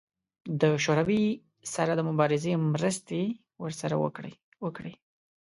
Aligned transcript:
د 0.61 0.63
شوروي 0.83 1.23
سره 1.73 1.91
د 1.95 2.01
مبارزې 2.09 2.53
مرستې 2.73 3.21
ورسره 3.63 3.95
وکړي. 4.63 4.93